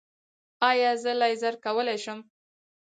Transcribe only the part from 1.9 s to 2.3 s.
شم؟